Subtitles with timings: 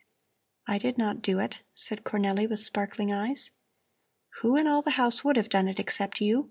[0.65, 3.51] "I did not do it," said Cornelli with sparkling eyes.
[4.41, 6.39] "Who in all the house would have done it except you?